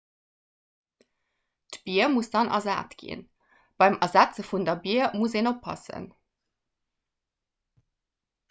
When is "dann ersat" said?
2.35-2.97